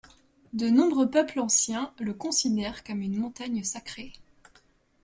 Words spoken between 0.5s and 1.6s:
De nombreux peuples